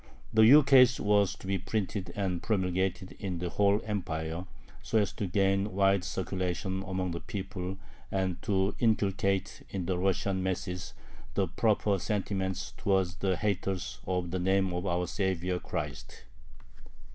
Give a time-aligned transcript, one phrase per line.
[0.33, 4.47] The ukase was to be printed and promulgated in the whole Empire,
[4.81, 7.77] so as to gain wide circulation among the people
[8.09, 10.95] and to inculcate in the Russian masses
[11.35, 16.23] the proper sentiments towards "the haters of the name of our Savior Christ."